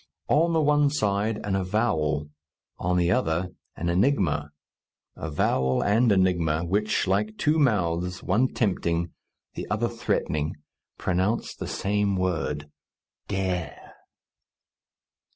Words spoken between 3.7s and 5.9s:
an enigma avowal